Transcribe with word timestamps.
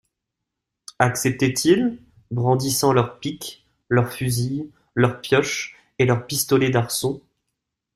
Acceptaient-ils, 0.97 1.99
brandissant 2.31 2.91
leurs 2.91 3.19
piques, 3.19 3.67
leurs 3.87 4.11
fusils, 4.11 4.67
leurs 4.95 5.21
pioches 5.21 5.75
et 5.99 6.05
leurs 6.05 6.25
pistolets 6.25 6.71
d'arçon. 6.71 7.21